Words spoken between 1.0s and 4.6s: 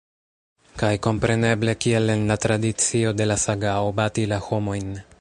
kompreneble, kiel en la tradicio de la sagao, bati la